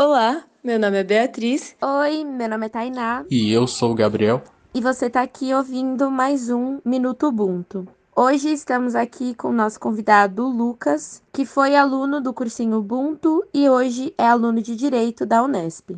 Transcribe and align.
Olá, 0.00 0.44
meu 0.62 0.78
nome 0.78 0.96
é 0.96 1.02
Beatriz. 1.02 1.76
Oi, 1.82 2.22
meu 2.22 2.48
nome 2.48 2.66
é 2.66 2.68
Tainá. 2.68 3.24
E 3.28 3.52
eu 3.52 3.66
sou 3.66 3.90
o 3.90 3.94
Gabriel. 3.96 4.40
E 4.72 4.80
você 4.80 5.06
está 5.06 5.22
aqui 5.22 5.52
ouvindo 5.52 6.08
mais 6.08 6.50
um 6.50 6.80
Minuto 6.84 7.26
Ubuntu. 7.26 7.84
Hoje 8.16 8.52
estamos 8.52 8.94
aqui 8.94 9.34
com 9.34 9.48
o 9.48 9.52
nosso 9.52 9.80
convidado 9.80 10.46
Lucas, 10.46 11.20
que 11.34 11.44
foi 11.44 11.74
aluno 11.74 12.20
do 12.20 12.32
cursinho 12.32 12.78
Ubuntu 12.78 13.44
e 13.52 13.68
hoje 13.68 14.14
é 14.16 14.22
aluno 14.22 14.62
de 14.62 14.76
Direito 14.76 15.26
da 15.26 15.42
Unesp. 15.42 15.96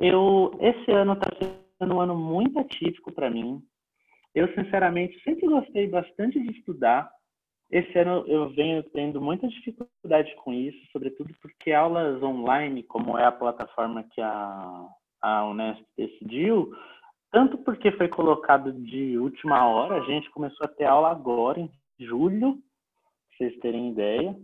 Eu, 0.00 0.50
esse 0.60 0.90
ano 0.90 1.12
está 1.12 1.30
sendo 1.78 1.94
um 1.94 2.00
ano 2.00 2.16
muito 2.16 2.58
atípico 2.58 3.12
para 3.12 3.30
mim. 3.30 3.62
Eu, 4.34 4.52
sinceramente, 4.52 5.16
sempre 5.22 5.46
gostei 5.46 5.86
bastante 5.86 6.42
de 6.42 6.58
estudar. 6.58 7.08
Esse 7.70 7.98
ano 7.98 8.24
eu 8.28 8.48
venho 8.50 8.82
tendo 8.82 9.20
muita 9.20 9.48
dificuldade 9.48 10.34
com 10.36 10.52
isso, 10.52 10.78
sobretudo 10.92 11.34
porque 11.42 11.72
aulas 11.72 12.22
online, 12.22 12.82
como 12.84 13.18
é 13.18 13.24
a 13.24 13.32
plataforma 13.32 14.04
que 14.04 14.20
a, 14.20 14.88
a 15.20 15.44
Unesp 15.46 15.84
decidiu, 15.96 16.72
tanto 17.32 17.58
porque 17.58 17.90
foi 17.92 18.08
colocado 18.08 18.72
de 18.72 19.18
última 19.18 19.66
hora, 19.68 19.96
a 19.96 20.04
gente 20.04 20.30
começou 20.30 20.64
a 20.64 20.68
ter 20.68 20.84
aula 20.84 21.10
agora, 21.10 21.60
em 21.60 21.70
julho, 21.98 22.54
pra 22.54 23.36
vocês 23.36 23.58
terem 23.58 23.90
ideia. 23.90 24.36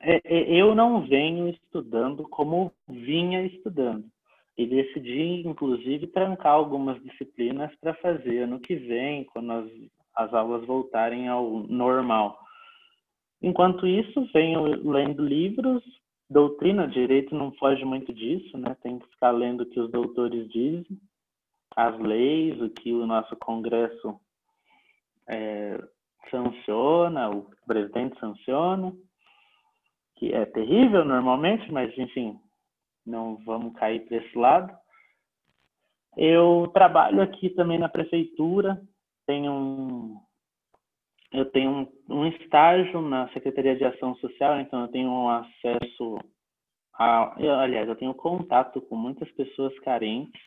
É, 0.00 0.20
é, 0.24 0.60
eu 0.60 0.74
não 0.74 1.06
venho 1.06 1.48
estudando 1.48 2.24
como 2.28 2.72
vinha 2.88 3.46
estudando. 3.46 4.04
E 4.56 4.66
decidi, 4.66 5.46
inclusive, 5.46 6.08
trancar 6.08 6.52
algumas 6.52 7.00
disciplinas 7.02 7.74
para 7.80 7.94
fazer 7.94 8.40
ano 8.40 8.60
que 8.60 8.74
vem, 8.74 9.24
quando 9.24 9.52
as, 9.52 9.70
as 10.16 10.32
aulas 10.32 10.64
voltarem 10.66 11.28
ao 11.28 11.50
normal. 11.68 12.38
Enquanto 13.42 13.86
isso, 13.86 14.28
venho 14.32 14.62
lendo 14.90 15.22
livros, 15.22 15.82
doutrina, 16.30 16.88
direito 16.88 17.34
não 17.34 17.52
foge 17.52 17.84
muito 17.84 18.12
disso, 18.12 18.56
né? 18.56 18.76
Tem 18.82 18.98
que 18.98 19.06
ficar 19.08 19.32
lendo 19.32 19.62
o 19.62 19.66
que 19.66 19.78
os 19.78 19.90
doutores 19.90 20.50
dizem, 20.50 20.98
as 21.76 21.98
leis, 21.98 22.60
o 22.60 22.70
que 22.70 22.92
o 22.92 23.06
nosso 23.06 23.36
Congresso 23.36 24.18
é, 25.28 25.82
sanciona, 26.30 27.30
o 27.30 27.46
presidente 27.66 28.18
sanciona, 28.18 28.92
que 30.16 30.32
é 30.32 30.46
terrível 30.46 31.04
normalmente, 31.04 31.70
mas 31.70 31.96
enfim, 31.98 32.38
não 33.04 33.36
vamos 33.44 33.74
cair 33.74 34.06
para 34.06 34.16
esse 34.18 34.38
lado. 34.38 34.74
Eu 36.16 36.70
trabalho 36.72 37.20
aqui 37.20 37.50
também 37.50 37.78
na 37.78 37.88
prefeitura, 37.88 38.80
tenho 39.26 39.52
um, 39.52 40.20
eu 41.32 41.44
tenho 41.50 41.70
um, 41.70 41.88
um 42.08 42.26
estágio 42.26 43.00
na 43.00 43.28
Secretaria 43.30 43.76
de 43.76 43.84
Ação 43.84 44.14
Social, 44.16 44.60
então 44.60 44.82
eu 44.82 44.88
tenho 44.88 45.28
acesso 45.28 46.18
a, 46.96 47.34
eu, 47.38 47.52
aliás, 47.54 47.88
eu 47.88 47.96
tenho 47.96 48.14
contato 48.14 48.80
com 48.80 48.96
muitas 48.96 49.30
pessoas 49.32 49.76
carentes. 49.80 50.40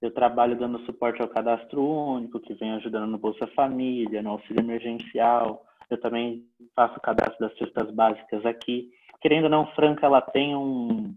Eu 0.00 0.12
trabalho 0.12 0.56
dando 0.56 0.84
suporte 0.84 1.20
ao 1.20 1.28
cadastro 1.28 1.82
único, 1.82 2.38
que 2.38 2.54
vem 2.54 2.72
ajudando 2.72 3.10
no 3.10 3.18
Bolsa 3.18 3.46
Família, 3.48 4.22
no 4.22 4.30
auxílio 4.30 4.60
emergencial. 4.60 5.64
Eu 5.90 5.98
também 6.00 6.44
faço 6.76 6.96
o 6.98 7.00
cadastro 7.00 7.38
das 7.40 7.56
cestas 7.58 7.90
básicas 7.90 8.44
aqui. 8.46 8.90
Querendo 9.20 9.44
ou 9.44 9.50
não, 9.50 9.66
Franca, 9.68 10.06
ela 10.06 10.20
tem 10.20 10.54
um, 10.54 11.14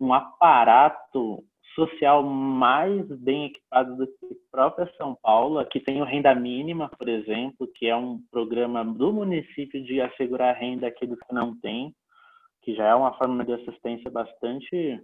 um 0.00 0.12
aparato 0.12 1.44
social 1.74 2.22
mais 2.22 3.06
bem 3.20 3.46
equipado 3.46 3.96
do 3.96 4.06
que 4.06 4.34
própria 4.58 4.92
São 4.96 5.16
Paulo. 5.22 5.60
Aqui 5.60 5.78
tem 5.78 6.02
o 6.02 6.04
Renda 6.04 6.34
Mínima, 6.34 6.88
por 6.88 7.08
exemplo, 7.08 7.68
que 7.76 7.86
é 7.86 7.94
um 7.94 8.20
programa 8.28 8.84
do 8.84 9.12
município 9.12 9.80
de 9.84 10.00
assegurar 10.00 10.56
renda 10.56 10.88
àqueles 10.88 11.16
que 11.20 11.32
não 11.32 11.56
têm, 11.60 11.94
que 12.62 12.74
já 12.74 12.86
é 12.86 12.94
uma 12.94 13.16
forma 13.16 13.44
de 13.44 13.52
assistência 13.52 14.10
bastante 14.10 15.00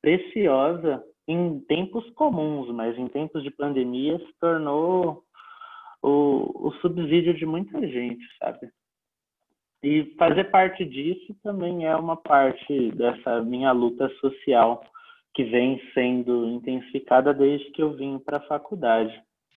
preciosa 0.00 1.04
em 1.28 1.60
tempos 1.68 2.08
comuns, 2.14 2.74
mas 2.74 2.96
em 2.96 3.06
tempos 3.06 3.42
de 3.42 3.50
pandemia 3.50 4.18
se 4.18 4.32
tornou 4.40 5.22
o, 6.02 6.68
o 6.68 6.72
subsídio 6.80 7.34
de 7.34 7.44
muita 7.44 7.86
gente, 7.86 8.24
sabe? 8.38 8.70
E 9.82 10.14
fazer 10.16 10.44
parte 10.44 10.82
disso 10.82 11.36
também 11.42 11.84
é 11.84 11.94
uma 11.94 12.16
parte 12.16 12.90
dessa 12.92 13.42
minha 13.42 13.70
luta 13.70 14.08
social 14.20 14.82
que 15.34 15.44
vem 15.44 15.80
sendo 15.92 16.46
intensificada 16.48 17.34
desde 17.34 17.70
que 17.72 17.82
eu 17.82 17.92
vim 17.92 18.18
para 18.18 18.38
a 18.38 18.46
faculdade. 18.46 19.12